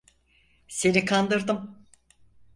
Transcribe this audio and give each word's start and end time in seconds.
Seni 0.67 1.05
kandırdım. 1.05 1.85